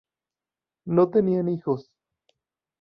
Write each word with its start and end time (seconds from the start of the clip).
No 0.87 1.11
tenían 1.11 1.47
hijos. 1.47 1.91